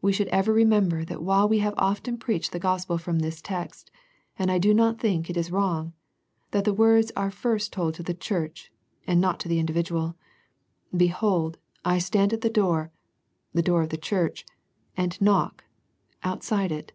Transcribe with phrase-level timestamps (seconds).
[0.00, 3.42] We should ever remem ber that while we have often preached the Gospel from this
[3.42, 3.90] text,
[4.38, 5.92] and I do not think it is wrong,
[6.52, 8.70] that the words are first to the church
[9.08, 10.14] and not to the individual."
[10.96, 12.92] Behold, I stand at the door,"
[13.52, 14.46] the door of the church,"
[14.96, 15.64] and knock,"
[16.22, 16.92] outside it.